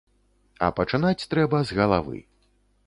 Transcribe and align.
А 0.67 0.69
пачынаць 0.79 1.27
трэба 1.35 1.61
з 1.73 1.79
галавы. 1.83 2.17